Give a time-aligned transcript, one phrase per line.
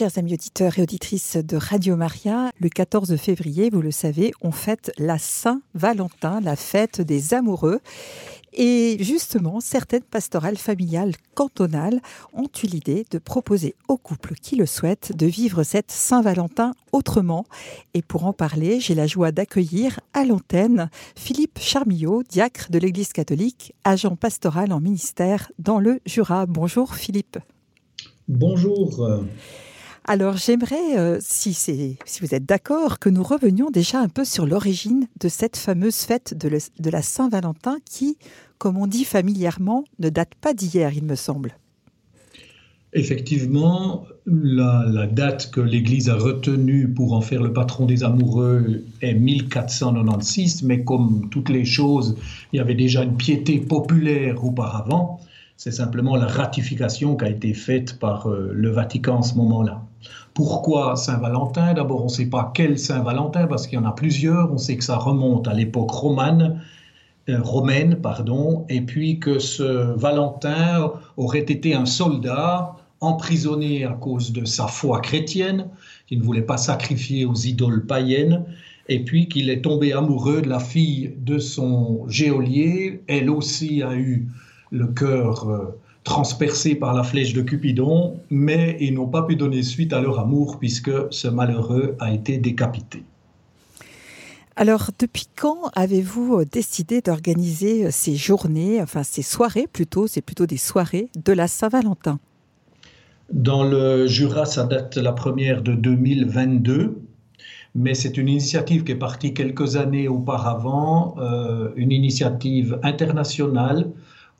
[0.00, 4.50] Chers amis auditeurs et auditrices de Radio Maria, le 14 février, vous le savez, on
[4.50, 7.80] fête la Saint-Valentin, la fête des amoureux.
[8.54, 12.00] Et justement, certaines pastorales familiales cantonales
[12.32, 17.44] ont eu l'idée de proposer aux couples qui le souhaitent de vivre cette Saint-Valentin autrement.
[17.92, 23.12] Et pour en parler, j'ai la joie d'accueillir à l'antenne Philippe Charmillot, diacre de l'Église
[23.12, 26.46] catholique, agent pastoral en ministère dans le Jura.
[26.46, 27.36] Bonjour Philippe.
[28.28, 29.06] Bonjour.
[30.04, 35.06] Alors j'aimerais, euh, si, vous êtes d'accord, que nous revenions déjà un peu sur l'origine
[35.20, 38.16] de cette fameuse fête de, la Saint-Valentin qui,
[38.58, 41.56] comme on dit familièrement, ne date pas d'hier, il me semble.
[42.92, 48.84] Effectivement, la, la date que l'Église a retenue pour en faire le patron des amoureux
[49.00, 52.16] est 1496, mais comme toutes les choses,
[52.52, 55.20] il y avait déjà une piété populaire auparavant.
[55.56, 59.84] C'est simplement la ratification qui a été faite par euh, le Vatican en ce moment-là.
[60.34, 61.74] Pourquoi Saint-Valentin?
[61.74, 64.52] D'abord, on ne sait pas quel Saint-Valentin, parce qu'il y en a plusieurs.
[64.52, 66.62] On sait que ça remonte à l'époque romane,
[67.28, 74.32] euh, romaine, pardon, et puis que ce Valentin aurait été un soldat emprisonné à cause
[74.32, 75.68] de sa foi chrétienne,
[76.06, 78.44] qui ne voulait pas sacrifier aux idoles païennes,
[78.88, 83.02] et puis qu'il est tombé amoureux de la fille de son geôlier.
[83.06, 84.28] Elle aussi a eu
[84.70, 89.62] le cœur euh, transpercé par la flèche de Cupidon, mais ils n'ont pas pu donner
[89.62, 93.04] suite à leur amour puisque ce malheureux a été décapité.
[94.56, 100.20] Alors, depuis quand avez-vous euh, décidé d'organiser euh, ces journées, enfin ces soirées plutôt, c'est
[100.20, 102.18] plutôt des soirées de la Saint-Valentin?
[103.32, 107.00] Dans le Jura, ça date la première de 2022,
[107.74, 111.14] mais c'est une initiative qui est partie quelques années auparavant,
[111.76, 113.86] une initiative internationale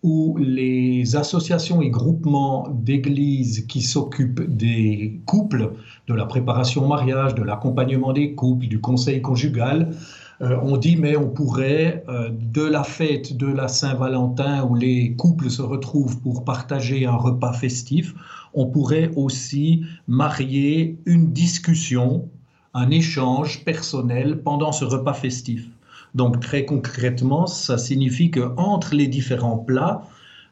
[0.03, 5.73] où les associations et groupements d'églises qui s'occupent des couples,
[6.07, 9.91] de la préparation au mariage, de l'accompagnement des couples, du conseil conjugal,
[10.43, 15.15] euh, ont dit mais on pourrait, euh, de la fête de la Saint-Valentin où les
[15.15, 18.15] couples se retrouvent pour partager un repas festif,
[18.55, 22.31] on pourrait aussi marier une discussion,
[22.73, 25.69] un échange personnel pendant ce repas festif.
[26.15, 30.03] Donc très concrètement, ça signifie que entre les différents plats,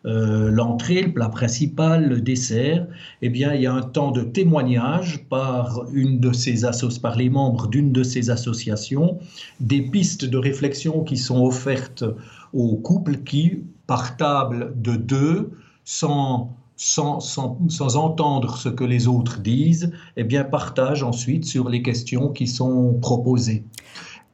[0.07, 2.87] euh, l'entrée, le plat principal, le dessert,
[3.21, 6.61] eh bien, il y a un temps de témoignage par, une de ces
[7.03, 9.19] par les membres d'une de ces associations,
[9.59, 12.05] des pistes de réflexion qui sont offertes
[12.53, 15.51] aux couples qui, par table de deux,
[15.85, 21.69] sans, sans, sans, sans entendre ce que les autres disent, eh bien, partagent ensuite sur
[21.69, 23.65] les questions qui sont proposées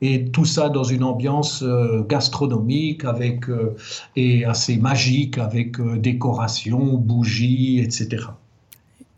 [0.01, 3.75] et tout ça dans une ambiance euh, gastronomique avec, euh,
[4.17, 8.27] et assez magique avec euh, décoration, bougies, etc.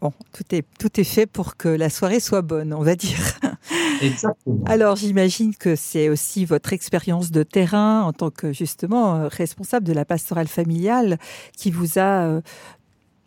[0.01, 3.19] Bon, tout est, tout est fait pour que la soirée soit bonne, on va dire.
[4.03, 4.63] Exactement.
[4.67, 9.95] Alors j'imagine que c'est aussi votre expérience de terrain en tant que justement responsable de
[9.95, 11.19] la pastorale familiale
[11.57, 12.43] qui vous a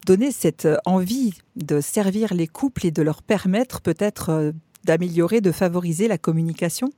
[0.06, 4.54] donné cette envie de servir les couples et de leur permettre peut-être
[4.86, 6.92] d'améliorer, de favoriser la communication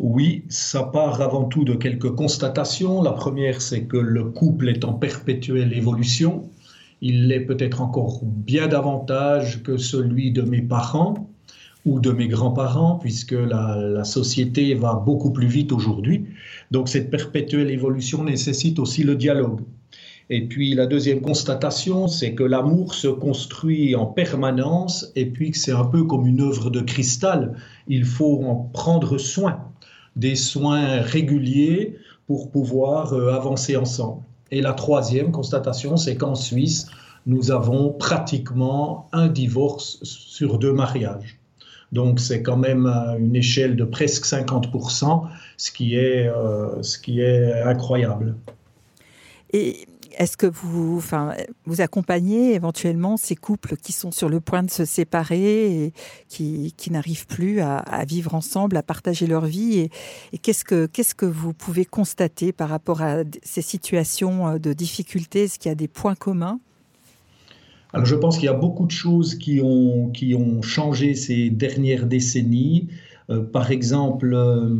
[0.00, 3.00] oui, ça part avant tout de quelques constatations.
[3.00, 6.50] La première, c'est que le couple est en perpétuelle évolution.
[7.00, 11.30] Il l'est peut-être encore bien davantage que celui de mes parents
[11.84, 16.26] ou de mes grands-parents, puisque la, société va beaucoup plus vite aujourd'hui.
[16.72, 19.60] Donc cette perpétuelle évolution nécessite aussi le dialogue.
[20.30, 25.58] Et puis la deuxième constatation, c'est que l'amour se construit en permanence et puis que
[25.58, 27.54] c'est un peu comme une œuvre de cristal.
[27.86, 29.70] Il faut en prendre soin
[30.16, 34.22] des soins réguliers pour pouvoir euh, avancer ensemble.
[34.50, 36.86] Et la troisième constatation, c'est qu'en Suisse,
[37.26, 41.38] nous avons pratiquement un divorce sur deux mariages.
[41.92, 42.86] Donc c'est quand même
[43.18, 45.22] une échelle de presque 50%,
[45.56, 48.34] ce qui est, euh, ce qui est incroyable.
[50.18, 51.34] Est-ce que vous, enfin,
[51.66, 55.92] vous accompagnez éventuellement ces couples qui sont sur le point de se séparer et
[56.28, 59.90] qui, n'arrivent plus à, vivre ensemble, à partager leur vie
[60.32, 64.72] Et, qu'est-ce que qu'est-ce que vous pouvez constater par rapport à ces situations euh, de
[64.72, 65.44] difficulté?
[65.44, 66.60] Est-ce qu'il y a des points communs?
[67.92, 71.48] Alors je pense qu'il y a beaucoup de choses qui ont, qui ont changé ces
[71.50, 72.88] dernières décennies.
[73.30, 74.76] Euh, par exemple, euh,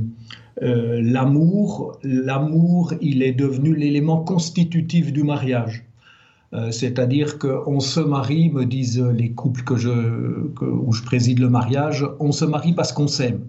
[0.62, 5.84] euh, l'amour, l'amour, il est devenu l'élément constitutif du mariage.
[6.70, 12.06] C'est-à-dire qu'on se marie, me disent les couples que je, où je préside le mariage,
[12.20, 13.40] on se marie parce qu'on s'aime.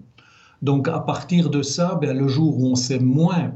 [0.60, 3.52] Donc à partir de ça, ben, le jour où on s'aime moins,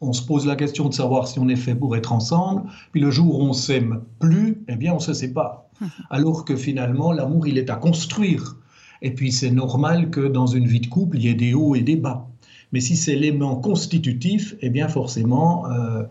[0.00, 2.62] on se pose la question de savoir si on est fait pour être ensemble,
[2.92, 5.64] puis le jour où on s'aime plus, eh bien on se sépare.
[6.10, 8.56] Alors que finalement, l'amour, il est à construire.
[9.02, 11.74] Et puis c'est normal que dans une vie de couple, il y ait des hauts
[11.74, 12.28] et des bas.
[12.72, 16.02] Mais si c'est l'élément constitutif, eh bien forcément, euh,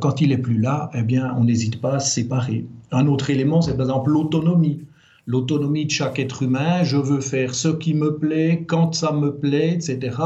[0.00, 2.66] quand il est plus là, eh bien on n'hésite pas à se séparer.
[2.92, 4.80] Un autre élément, c'est par exemple l'autonomie
[5.26, 9.36] l'autonomie de chaque être humain, je veux faire ce qui me plaît, quand ça me
[9.36, 10.16] plaît, etc.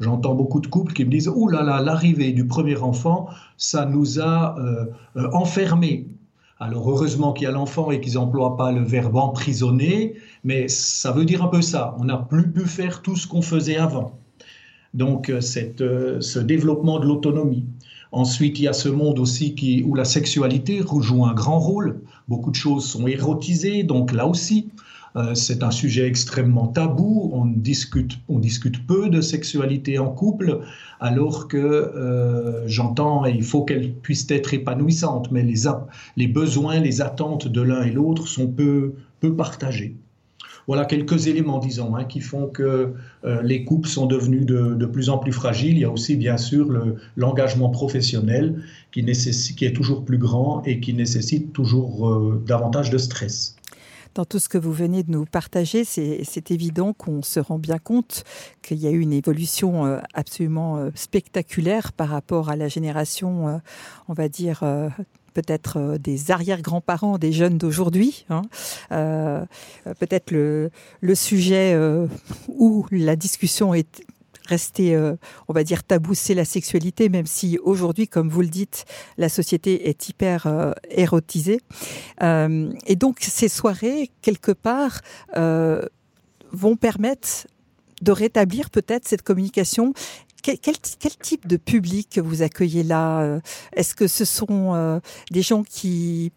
[0.00, 3.84] J'entends beaucoup de couples qui me disent, oh là là, l'arrivée du premier enfant, ça
[3.84, 6.08] nous a euh, euh, enfermés.
[6.64, 10.14] Alors heureusement qu'il y a l'enfant et qu'ils n'emploient pas le verbe emprisonner,
[10.44, 11.94] mais ça veut dire un peu ça.
[11.98, 14.18] On n'a plus pu faire tout ce qu'on faisait avant.
[14.94, 15.80] Donc euh, cette,
[16.20, 17.66] ce développement de l'autonomie.
[18.12, 22.00] Ensuite, il y a ce monde aussi qui, où la sexualité joue un grand rôle.
[22.28, 24.70] Beaucoup de choses sont érotisées, donc là aussi,
[25.16, 27.30] euh, c'est un sujet extrêmement tabou.
[27.32, 28.18] On discute,
[28.86, 30.60] peu de sexualité en couple,
[31.00, 35.44] alors que euh, j'entends, il faut qu'elle puisse être épanouissante, mais
[36.16, 39.96] les, besoins, les attentes de l'un et l'autre sont peu, peu partagés.
[40.66, 42.94] Voilà quelques éléments, disons, hein, qui font que
[43.24, 45.76] euh, les couples sont devenus de, plus en plus fragiles.
[45.76, 46.68] Il y a aussi, bien sûr,
[47.16, 53.53] l'engagement professionnel qui, est toujours plus grand et qui nécessite toujours davantage de stress.
[54.14, 57.78] Dans tout ce que vous venez de nous partager, c'est évident qu'on se rend bien
[57.78, 58.24] compte
[58.62, 63.60] qu'il y a eu une évolution euh, absolument spectaculaire par rapport à la génération,
[64.08, 64.62] on va dire,
[65.34, 68.24] peut-être euh, des arrière-grands-parents des jeunes d'aujourd'hui.
[68.30, 68.42] Hein.
[68.92, 69.44] Euh,
[69.98, 70.70] peut-être le,
[71.00, 72.06] le sujet euh,
[72.48, 74.02] où la discussion est
[74.46, 74.96] restée,
[75.48, 78.84] on va dire, tabou, c'est la sexualité, même si aujourd'hui, comme vous le dites,
[79.18, 81.60] la société est hyper érotisée.
[82.20, 85.00] et donc, ces soirées, quelque part,
[86.52, 87.46] vont permettre
[88.02, 89.94] de rétablir peut-être cette communication
[90.44, 93.22] quel, type de public vous accueillez là?
[93.22, 93.40] Euh,
[93.72, 95.00] Est-ce que ce sont euh,
[95.30, 96.32] des gens qui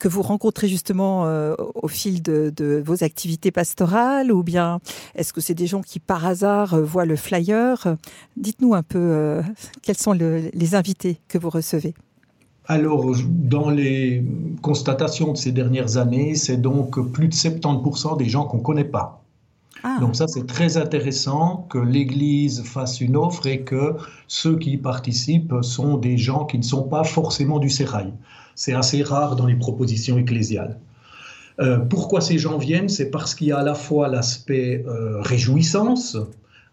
[0.00, 4.80] que vous rencontrez justement euh, au fil de, vos activités pastorales ou bien
[5.14, 7.96] est-ce que c'est des gens qui par hasard voient le flyer?
[8.36, 9.40] Dites-nous un peu
[9.82, 11.94] quels sont les invités que vous recevez.
[12.66, 14.24] Alors, dans les
[14.62, 18.84] constatations de ces dernières années, c'est donc plus de 70% des gens qu'on ne connaît
[18.84, 19.22] pas.
[19.82, 19.96] Ah.
[20.00, 23.96] Donc ça, c'est très intéressant que l'Église fasse une offre et que
[24.28, 28.12] ceux qui y participent sont des gens qui ne sont pas forcément du sérail.
[28.54, 30.78] C'est assez rare dans les propositions ecclésiales.
[31.60, 32.88] Euh, pourquoi ces gens viennent?
[32.88, 36.16] C'est parce qu'il y a à la fois l'aspect euh, réjouissance,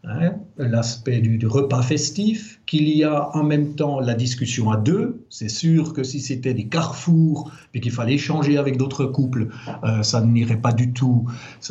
[0.04, 5.26] Hein, l'aspect du, repas festif, qu'il y a en même temps la discussion à deux.
[5.30, 9.48] C'est sûr que si c'était des carrefours, et qu'il fallait échanger avec d'autres couples,
[9.84, 11.26] euh, ça n'irait pas du tout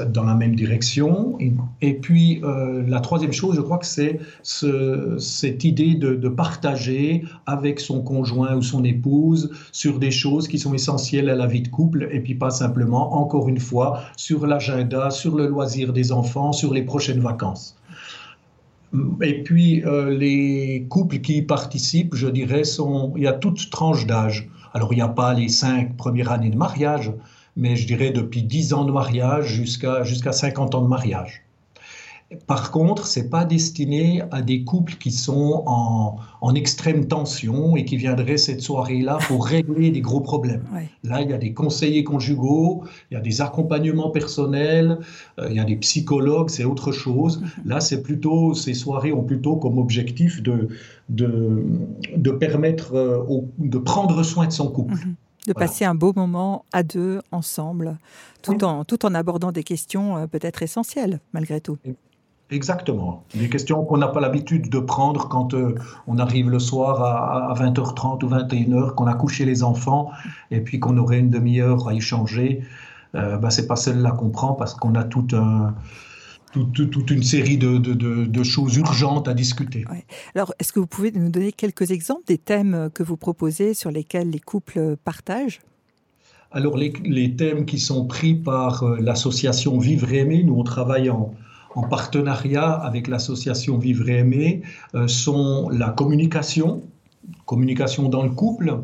[0.09, 1.39] dans la même direction.
[1.81, 7.81] Et, puis, euh, la troisième chose, je crois que c'est cette idée de, partager avec
[7.81, 11.69] son conjoint ou son épouse sur des choses qui sont essentielles à la vie de
[11.69, 16.53] couple, et puis pas simplement, encore une fois, sur l'agenda, sur le loisir des enfants,
[16.53, 17.77] sur les prochaines vacances.
[19.23, 23.71] Et puis, euh, les couples qui y participent, je dirais, sont, il y a toute
[23.71, 24.49] tranche d'âge.
[24.73, 27.13] Alors, il n'y a pas les cinq premières années de mariage,
[27.57, 31.46] mais je dirais depuis 10 ans de mariage jusqu'à jusqu'à 50 ans de mariage.
[32.49, 36.17] Par contre, c'est pas destiné à des couples qui sont en,
[36.57, 40.65] extrême tension et qui viendraient cette soirée-là pour régler des gros problèmes.
[41.05, 44.99] Là, il y a des conseillers conjugaux, il y a des accompagnements personnels,
[45.39, 47.41] euh, il y a des psychologues, c'est autre chose.
[47.41, 47.49] Mhm.
[47.67, 50.69] Là, c'est plutôt ces soirées ont plutôt comme objectif de
[51.09, 53.23] de, permettre euh,
[53.59, 54.95] de prendre soin de son couple.
[54.95, 55.15] Mhm.
[55.47, 57.99] de passer un beau moment à deux, ensemble,
[58.43, 61.79] tout, en, tout en abordant des questions euh, peut-être essentielles, malgré tout.
[62.51, 63.25] Exactement.
[63.35, 65.75] Des questions qu'on n'a pas l'habitude de prendre quand euh,
[66.07, 70.11] on arrive le soir à, 20h30 ou 21h, qu'on a couché les enfants
[70.53, 72.63] et puis qu'on aurait une demi-heure à échanger.
[73.17, 75.75] Euh, ben, c'est pas celle-là qu'on prend parce qu'on a tout un,
[76.53, 79.85] toute une série de, de, choses urgentes à discuter.
[80.35, 83.91] Alors, est-ce que vous pouvez nous donner quelques exemples des thèmes que vous proposez sur
[83.91, 85.61] lesquels les couples partagent?
[86.53, 90.63] Alors, les, les, thèmes qui sont pris par euh, l'association Vivre et Aimer, nous on
[90.63, 91.35] travaille en,
[91.77, 94.63] en partenariat avec l'association Vivre et Aimer
[94.95, 96.83] euh, sont la communication,
[97.45, 98.79] communication dans le couple,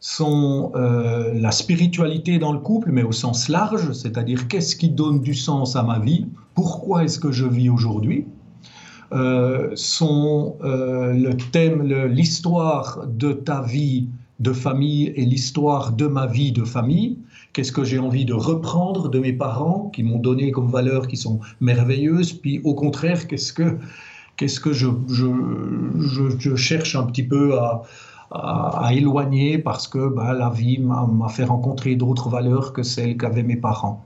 [0.00, 5.20] sont euh, la spiritualité dans le couple, mais au sens large, c'est-à-dire qu'est-ce qui donne
[5.20, 8.24] du sens à ma vie, pourquoi est-ce que je vis aujourd'hui,
[9.10, 16.52] euh, sont le thème, l'histoire de ta vie de famille et l'histoire de ma vie
[16.52, 17.18] de famille,
[17.52, 21.16] Qu'est-ce que j'ai envie de reprendre de mes parents qui m'ont donné comme valeurs qui
[21.16, 23.78] sont merveilleuses Puis au contraire, qu'est-ce que
[24.36, 27.82] Qu'est-ce que je, je, cherche un petit peu à,
[28.30, 33.42] à, éloigner parce que bah, la vie m'a fait rencontrer d'autres valeurs que celles qu'avaient
[33.42, 34.04] mes parents.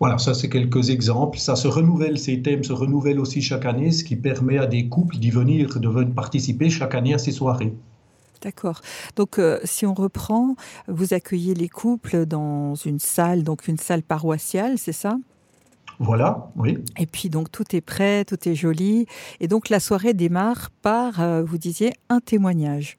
[0.00, 1.38] Voilà, ça c'est quelques exemples.
[1.38, 4.88] Ça se renouvelle, ces thèmes se renouvellent aussi chaque année, ce qui permet à des
[4.88, 7.72] couples d'y venir, de participer chaque année à ces soirées.
[8.42, 8.80] D'accord.
[9.16, 10.56] Donc, euh, si on reprend,
[10.88, 15.16] vous accueillez les couples dans une salle, donc une salle paroissiale, c'est ça?
[15.98, 16.78] Voilà, oui.
[16.98, 19.06] Et puis donc tout est prêt, tout est joli.
[19.38, 22.98] Et donc la soirée démarre par, euh, vous disiez, un témoignage.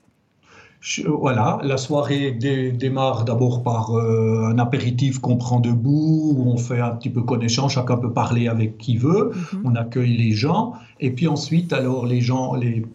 [1.07, 6.81] Voilà, la soirée démarre d'abord par euh, un apéritif qu'on prend debout, où on fait
[6.81, 9.61] un petit peu connaissance, chacun peut parler avec qui veut, mhm.
[9.63, 12.85] on accueille les gens, et puis ensuite, alors les gens, les,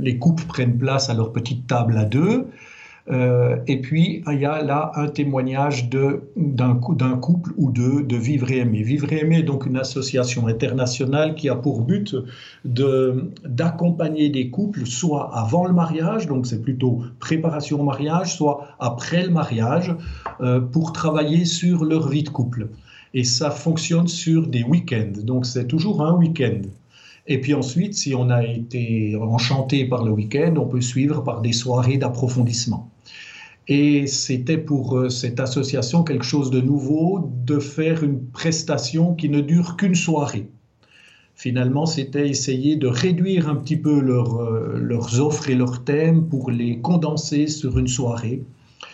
[0.00, 2.46] les couples prennent place à leur petite table à deux,
[3.10, 8.50] euh, et puis, il y a là un témoignage d'un couple ou deux de Vivre
[8.52, 8.82] et Aimer.
[8.82, 12.14] Vivre et Aimer est donc une association internationale qui a pour but
[12.64, 19.24] d'accompagner des couples, soit avant le mariage, donc c'est plutôt préparation au mariage, soit après
[19.24, 19.94] le mariage,
[20.40, 22.68] euh, pour travailler sur leur vie de couple.
[23.12, 26.60] Et ça fonctionne sur des week-ends, donc c'est toujours un week-end.
[27.26, 31.40] Et puis ensuite, si on a été enchanté par le week-end, on peut suivre par
[31.40, 32.88] des soirées d'approfondissement.
[33.68, 39.28] Et c'était pour euh, cette association quelque chose de nouveau de faire une prestation qui
[39.28, 40.48] ne dure qu'une soirée.
[41.34, 46.50] Finalement, c'était essayer de réduire un petit peu euh, leurs offres et leurs thèmes pour
[46.50, 48.42] les condenser sur une soirée.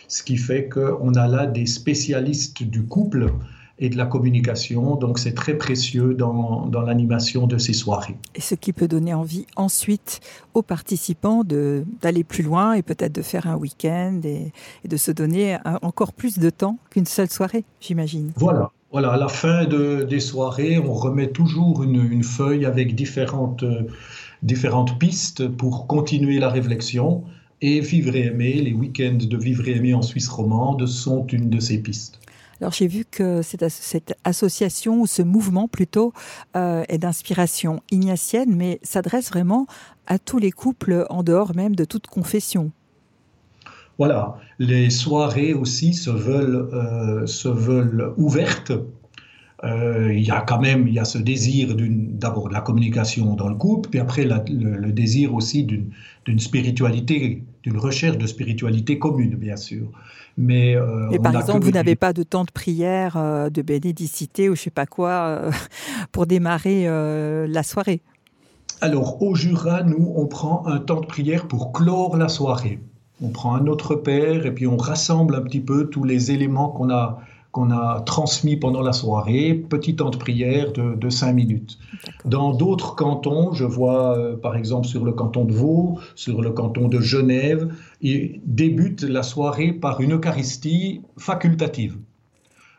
[0.09, 3.33] Ce qui fait qu'on a là des spécialistes du couple
[3.79, 4.97] et de la communication.
[4.97, 8.17] Donc c'est très précieux dans, dans l'animation de ces soirées.
[8.35, 10.21] Et ce qui peut donner envie ensuite
[10.55, 14.53] aux participants d'aller plus loin et peut-être de faire un week-end et,
[14.87, 18.33] de se donner encore plus de temps qu'une seule soirée, j'imagine.
[18.37, 18.71] Voilà.
[18.93, 23.65] Voilà, à la fin de, des soirées, on remet toujours une, une feuille avec différentes,
[24.43, 27.25] différentes pistes pour continuer la réflexion.
[27.61, 31.51] Et Vivre et Aimer, les week-ends de Vivre et Aimer en Suisse romande sont une
[31.51, 32.21] de ces pistes.
[32.61, 36.13] Alors j'ai vu que cette, association ou ce mouvement plutôt
[36.57, 39.67] euh, est d'inspiration ignatienne, mais s'adresse vraiment
[40.07, 42.71] à tous les couples en dehors même de toute confession.
[43.99, 48.73] Voilà, les soirées aussi se veulent, euh, se veulent ouvertes.
[49.65, 53.35] Euh, il y a quand même il y a ce désir d'abord de la communication
[53.35, 58.99] dans le couple, puis après le, le, désir aussi d'une spiritualité, d'une recherche de spiritualité
[58.99, 59.89] commune, bien sûr.
[60.37, 64.51] Mais, euh, Et par exemple, vous n'avez pas de temps de prière, euh, de bénédicité
[64.51, 65.41] ou je sais pas quoi
[66.13, 66.87] pour démarrer
[67.49, 68.03] la soirée
[68.83, 72.79] Alors, au Jura, nous, on prend un temps de prière pour clore la soirée.
[73.23, 76.69] On prend un autre père et puis on rassemble un petit peu tous les éléments
[76.69, 77.21] qu'on a
[77.57, 81.79] qu'on a transmis pendant la soirée, petit temps de prière de, de 5 minutes.
[82.27, 86.51] Dans d'autres cantons, je vois euh, par exemple sur le canton de Vaud, sur le
[86.51, 87.73] canton de Genève,
[88.03, 91.97] ils débutent la soirée par une Eucharistie facultative.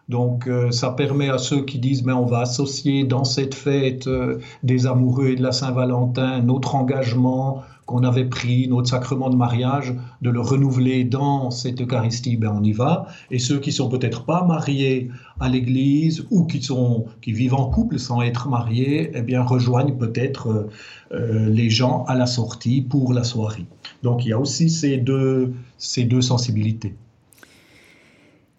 [0.09, 4.07] Donc euh, ça permet à ceux qui disent mais on va associer dans cette fête
[4.07, 9.35] euh, des amoureux et de la Saint-Valentin notre engagement, qu'on avait pris, notre sacrement de
[9.35, 13.07] mariage, de le renouveler dans cette Eucharistie, ben on y va.
[13.31, 15.09] Et ceux qui sont peut-être pas mariés
[15.39, 19.95] à l'Église ou qui, sont, qui vivent en couple sans être mariés, eh bien rejoignent
[19.95, 20.67] peut-être
[21.13, 23.65] euh, les gens à la sortie pour la soirée.
[24.03, 26.93] Donc il y a aussi ces deux, ces deux sensibilités.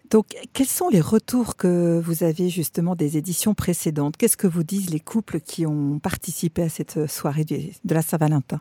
[0.09, 4.17] Donc, quels sont les retours que vous avez justement des éditions précédentes?
[4.17, 8.59] Qu'est-ce que vous disent les couples qui ont participé à cette soirée de la Saint-Valentin?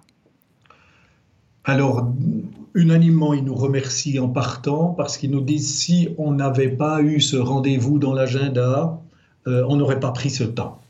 [1.64, 2.12] Alors,
[2.74, 7.20] unanimement, ils nous remercient en partant parce qu'ils nous disent si on n'avait pas eu
[7.20, 9.00] ce rendez-vous dans l'agenda,
[9.46, 10.80] euh, on n'aurait pas pris ce temps.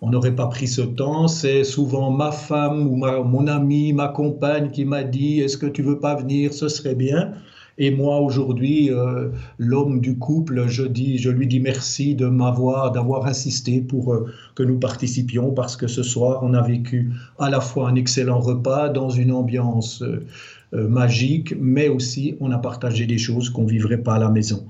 [0.00, 1.26] On n'aurait pas pris ce temps.
[1.26, 5.82] C'est souvent ma femme ou mon ami, ma compagne qui m'a dit Est-ce que tu
[5.82, 6.52] veux pas venir?
[6.52, 7.32] Ce serait bien.
[7.78, 9.28] Et moi, aujourd'hui, euh,
[9.58, 14.78] l'homme du couple, je, lui dis merci de m'avoir, d'avoir insisté pour euh, que nous
[14.78, 19.10] participions parce que ce soir, on a vécu à la fois un excellent repas dans
[19.10, 24.18] une ambiance euh, magique, mais aussi on a partagé des choses qu'on vivrait pas à
[24.18, 24.66] la maison.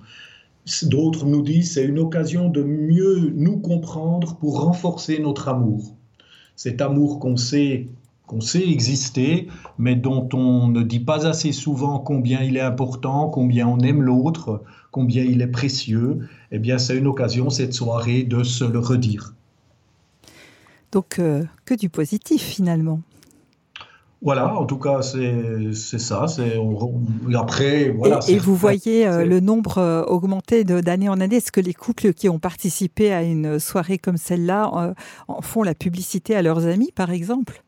[0.82, 5.94] D'autres nous disent c'est une occasion de mieux nous comprendre pour renforcer notre amour.
[6.56, 7.86] Cet amour qu'on sait
[8.26, 13.28] qu'on sait exister, mais dont on ne dit pas assez souvent combien il est important,
[13.28, 18.24] combien on aime l'autre, combien il est précieux, eh bien c'est une occasion, cette soirée,
[18.24, 19.34] de se le redire.
[20.92, 23.00] Donc, euh, que du positif finalement.
[24.22, 26.26] Voilà, en tout cas, c'est ça.
[27.34, 28.18] après, voilà.
[28.28, 31.36] Et, vous voyez euh, le nombre euh, augmenter d'année en année.
[31.36, 34.94] Est-ce que les couples qui ont participé à une soirée comme celle-là
[35.42, 37.62] font la publicité à leurs amis, par exemple?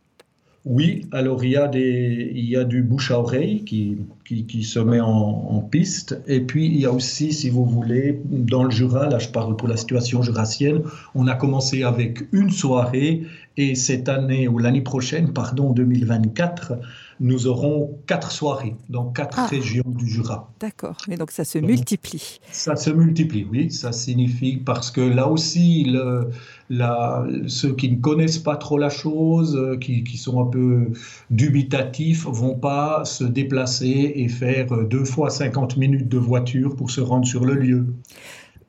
[0.69, 3.97] Oui, alors il y, a des, du bouche à oreille qui,
[4.29, 6.21] qui, se met en, piste.
[6.27, 9.57] Et puis il y a aussi, si vous voulez, dans le Jura, là je parle
[9.57, 10.83] pour la situation jurassienne,
[11.15, 16.75] on a commencé avec une soirée et cette année, ou l'année prochaine, pardon, 2024,
[17.21, 19.47] nous aurons quatre soirées dans quatre ah.
[19.47, 20.53] régions du Jura.
[20.61, 22.39] D'accord, mais donc ça se multiplie.
[22.53, 23.73] Ça se multiplie, oui.
[23.73, 26.31] Ça signifie parce que là aussi, le,
[26.71, 30.93] la, ceux qui ne connaissent pas trop la chose, euh, qui, qui, sont un peu
[31.31, 37.01] dubitatifs, vont pas se déplacer et faire deux fois 50 minutes de voiture pour se
[37.01, 37.87] rendre sur le lieu.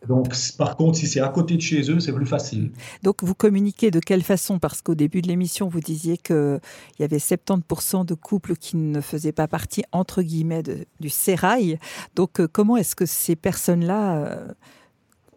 [0.07, 2.71] Donc, par contre, si c'est à côté de chez eux, c'est plus facile.
[3.03, 4.57] Donc, vous communiquez de quelle façon?
[4.57, 6.59] Parce qu'au début de l'émission, vous disiez qu'il
[6.99, 10.63] y avait 70% de couples qui ne faisaient pas partie, entre guillemets,
[10.99, 11.79] du sérail.
[12.15, 14.47] Donc, euh, comment est-ce que ces personnes-là euh,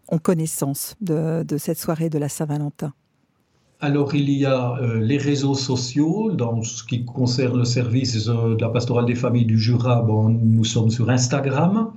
[0.09, 2.93] ont connaissance de, cette soirée de la Saint-Valentin?
[3.83, 6.31] Alors, il y a euh, les réseaux sociaux.
[6.31, 10.65] Dans ce qui concerne le service de la pastorale des familles du Jura, bon, nous
[10.65, 11.91] sommes sur Instagram.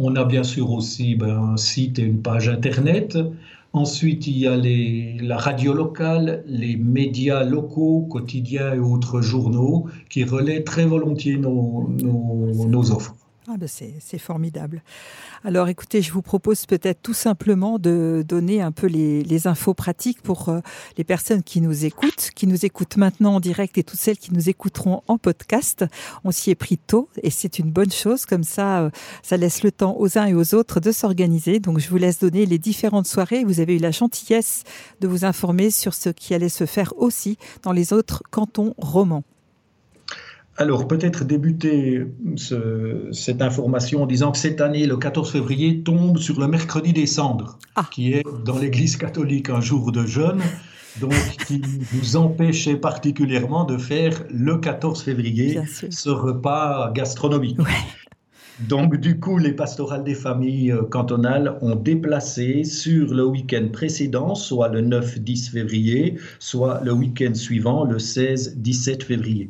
[0.00, 3.16] On a bien sûr aussi ben, un site et une page Internet.
[3.72, 10.24] Ensuite, il y a la radio locale, les médias locaux, quotidiens et autres journaux qui
[10.24, 13.14] relaient très volontiers nos offres.
[13.52, 14.80] Ah ben c'est formidable.
[15.42, 20.22] Alors écoutez, je vous propose peut-être tout simplement de donner un peu les, infos pratiques
[20.22, 20.60] pour euh,
[20.96, 24.32] les personnes qui nous écoutent, qui nous écoutent maintenant en direct et toutes celles qui
[24.32, 25.84] nous écouteront en podcast.
[26.22, 28.24] On s'y est pris tôt et c'est une bonne chose.
[28.24, 28.90] Comme ça, euh,
[29.24, 31.58] ça laisse le temps aux uns et aux autres de s'organiser.
[31.58, 33.42] Donc je vous laisse donner les différentes soirées.
[33.42, 34.62] Vous avez eu la gentillesse
[35.00, 39.24] de vous informer sur ce qui allait se faire aussi dans les autres cantons romans.
[40.60, 42.04] Alors, peut-être débuter
[42.36, 47.06] cette information en disant que cette année, le 14 février, tombe sur le mercredi des
[47.06, 47.86] cendres, ah.
[47.90, 50.42] qui est dans l'Église catholique un jour de jeûne,
[51.00, 51.14] donc
[51.46, 51.62] qui
[51.94, 57.56] nous empêchait particulièrement de faire le 14 février ce repas gastronomique.
[58.68, 64.34] Donc, du coup, les pastorales des familles euh, cantonales ont déplacé sur le week-end précédent,
[64.34, 69.48] soit le 9-10 février, soit le week-end suivant, le 16-17 février.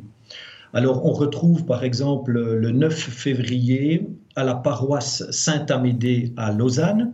[0.73, 7.11] Alors, on retrouve par exemple le 9 février à la paroisse Saint-Amédée à Lausanne.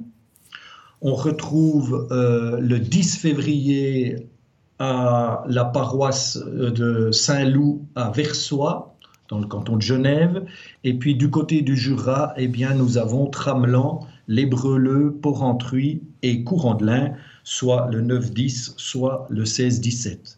[1.01, 4.27] On retrouve euh, le 10 février
[4.79, 8.95] à la paroisse de Saint-Loup à Versoix,
[9.29, 10.45] dans le canton de Genève.
[10.83, 16.43] Et puis du côté du Jura, eh bien, nous avons Tramelan, Les Breleux, Porrentruy et
[16.43, 20.36] Courant-de-Lin, soit le 9-10, soit le 16-17.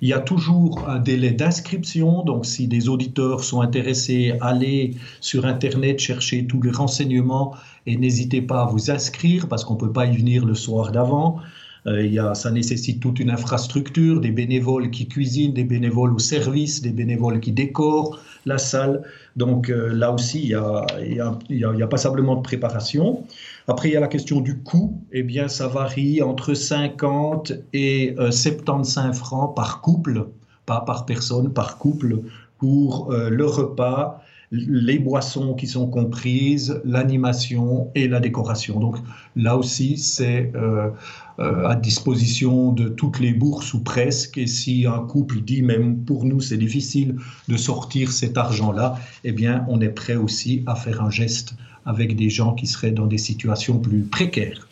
[0.00, 5.46] Il y a toujours un délai d'inscription, donc si des auditeurs sont intéressés, allez sur
[5.46, 7.54] Internet chercher tous les renseignements
[7.86, 10.92] et n'hésitez pas à vous inscrire parce qu'on ne peut pas y venir le soir
[10.92, 11.40] d'avant.
[11.86, 16.90] Euh, ça nécessite toute une infrastructure, des bénévoles qui cuisinent, des bénévoles au service, des
[16.90, 19.02] bénévoles qui décorent la salle.
[19.36, 23.24] Donc euh, là aussi, il y, a, il, y de préparation.
[23.68, 25.02] Après, il y a la question du coût.
[25.12, 30.28] Eh bien, ça varie entre 50 et 75 euh, francs par couple,
[30.66, 32.20] pas par personne, par couple,
[32.58, 38.78] pour le repas les boissons qui sont comprises, l'animation et la décoration.
[38.78, 38.96] Donc
[39.34, 40.90] là aussi, c'est euh,
[41.38, 44.38] euh, à disposition de toutes les bourses ou presque.
[44.38, 47.16] Et si un couple dit, même pour nous, c'est difficile
[47.48, 51.54] de sortir cet argent-là, eh bien, on est prêt aussi à faire un geste
[51.86, 54.68] avec des gens qui seraient dans des situations plus précaires.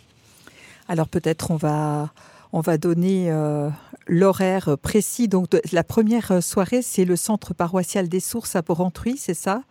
[0.89, 2.13] Alors peut-être on va
[2.57, 3.69] on va donner euh,
[4.07, 5.27] l'horaire précis.
[5.27, 9.65] Donc, la première soirée, c'est le centre paroissial des sources à Porrentruy, c'est ça?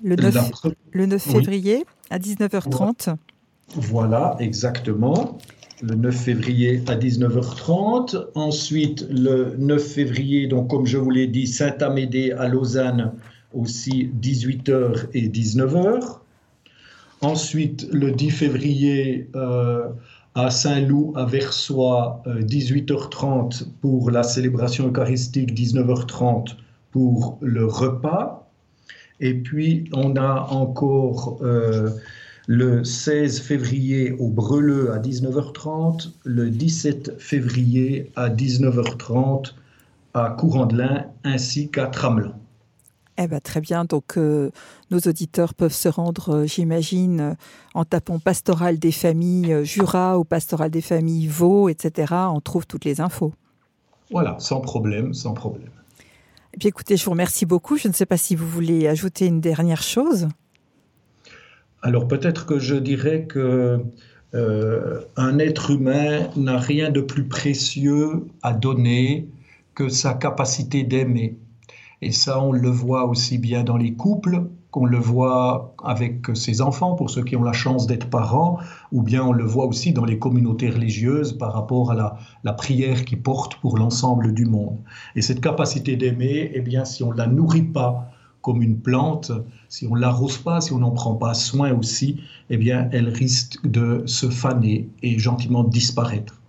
[0.00, 3.16] Le 9, février à 19h30.
[3.74, 5.38] Voilà, exactement.
[5.82, 8.26] Le 9 février à 19h30.
[8.36, 13.12] Ensuite, le 9 février, donc comme je vous l'ai dit, Saint-Amédée à Lausanne,
[13.52, 16.18] aussi 18h et 19h.
[17.22, 19.88] Ensuite, le 10 février, euh,
[20.34, 26.56] à Saint-Loup, à Versoix, 18h30 euh, pour la célébration eucharistique, 19h30
[26.90, 28.50] pour le repas.
[29.20, 31.90] Et puis, on a encore euh,
[32.46, 39.52] le 16 février au Breleux à 19h30, le 17 février à 19h30
[40.14, 42.39] à Courant-de-Lin ainsi qu'à Tramelan.
[43.18, 43.84] Eh ben, très bien.
[43.84, 44.50] Donc, euh,
[44.90, 47.34] nos auditeurs peuvent se rendre, euh, j'imagine, euh,
[47.74, 52.14] en tapant Pastoral des familles Jura ou Pastoral des familles Vaud, etc.
[52.32, 53.32] On trouve toutes les infos.
[54.10, 55.70] Voilà, sans problème, sans problème.
[56.54, 57.76] Eh bien, écoutez, je vous remercie beaucoup.
[57.76, 60.28] Je ne sais pas si vous voulez ajouter une dernière chose.
[61.82, 63.84] Alors, peut-être que je dirais que
[64.32, 69.28] un être humain n'a rien de plus précieux à donner
[69.74, 71.36] que sa capacité d'aimer.
[72.02, 76.62] Et ça, on le voit aussi bien dans les couples qu'on le voit avec ses
[76.62, 78.58] enfants, pour ceux qui ont la chance d'être parents,
[78.92, 83.04] ou bien on le voit aussi dans les communautés religieuses par rapport à la, prière
[83.04, 84.78] qui porte pour l'ensemble du monde.
[85.16, 88.10] Et cette capacité d'aimer, eh bien, si on ne la nourrit pas
[88.42, 89.32] comme une plante,
[89.68, 93.08] si on ne l'arrose pas, si on n'en prend pas soin aussi, eh bien, elle
[93.08, 96.40] risque de se faner et gentiment disparaître.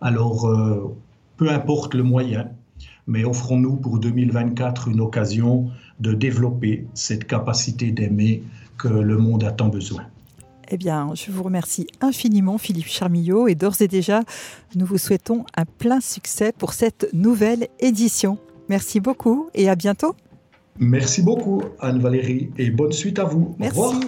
[0.00, 0.96] Alors, euh,
[1.36, 2.50] peu importe le moyen,
[3.06, 8.42] mais offrons-nous pour 2024 une occasion de développer cette capacité d'aimer
[8.78, 10.04] que le monde a tant besoin.
[10.70, 14.22] Eh bien, je vous remercie infiniment, Philippe Charmillot, et d'ores et déjà,
[14.74, 18.38] nous vous souhaitons un plein succès pour cette nouvelle édition.
[18.68, 20.14] Merci beaucoup et à bientôt.
[20.78, 23.54] Merci beaucoup, Anne-Valérie, et bonne suite à vous.
[23.58, 23.78] Merci.
[23.78, 24.04] Au revoir.